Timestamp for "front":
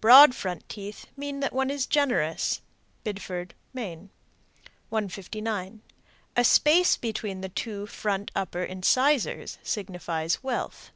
0.34-0.66, 7.86-8.30